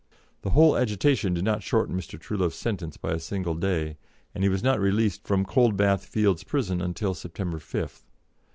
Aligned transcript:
The 0.41 0.49
whole 0.49 0.75
agitation 0.77 1.35
did 1.35 1.43
not 1.43 1.61
shorten 1.61 1.95
Mr. 1.95 2.19
Truelove's 2.19 2.55
sentence 2.55 2.97
by 2.97 3.11
a 3.11 3.19
single 3.19 3.53
day, 3.53 3.97
and 4.33 4.43
he 4.43 4.49
was 4.49 4.63
not 4.63 4.79
released 4.79 5.27
from 5.27 5.45
Coldbath 5.45 6.05
Fields 6.07 6.43
Prison 6.43 6.81
until 6.81 7.13
September 7.13 7.59
5th. 7.59 8.01